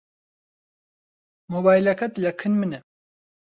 مۆبایلەکەت 1.51 2.13
لەکن 2.23 2.53
منە. 2.59 2.79